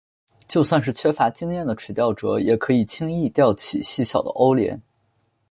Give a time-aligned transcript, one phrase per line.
[0.47, 4.81] 就算是缺乏经验的垂钓者也可以轻易钓起细小的欧鲢。